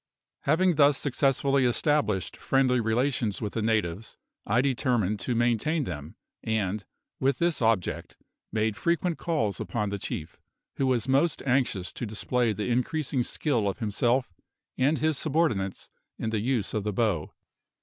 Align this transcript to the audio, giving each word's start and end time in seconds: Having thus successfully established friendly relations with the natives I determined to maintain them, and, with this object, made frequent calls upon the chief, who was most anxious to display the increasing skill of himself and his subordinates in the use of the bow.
Having 0.45 0.77
thus 0.77 0.97
successfully 0.97 1.63
established 1.63 2.35
friendly 2.35 2.79
relations 2.79 3.39
with 3.39 3.53
the 3.53 3.61
natives 3.61 4.17
I 4.47 4.59
determined 4.59 5.19
to 5.19 5.35
maintain 5.35 5.83
them, 5.83 6.15
and, 6.43 6.83
with 7.19 7.37
this 7.37 7.61
object, 7.61 8.17
made 8.51 8.75
frequent 8.75 9.19
calls 9.19 9.59
upon 9.59 9.89
the 9.89 9.99
chief, 9.99 10.39
who 10.77 10.87
was 10.87 11.07
most 11.07 11.43
anxious 11.45 11.93
to 11.93 12.07
display 12.07 12.51
the 12.51 12.65
increasing 12.69 13.21
skill 13.21 13.69
of 13.69 13.77
himself 13.77 14.33
and 14.75 14.97
his 14.97 15.19
subordinates 15.19 15.91
in 16.17 16.31
the 16.31 16.39
use 16.41 16.73
of 16.73 16.83
the 16.83 16.93
bow. 16.93 17.31